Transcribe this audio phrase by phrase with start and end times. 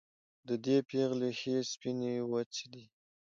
[0.47, 2.85] د دې پېغلې ښې سپينې واڅې دي